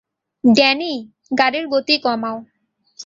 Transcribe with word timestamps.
Danny, 0.43 0.93
গাড়ির 1.31 1.65
গতি 1.67 1.95
কমাও। 1.97 2.37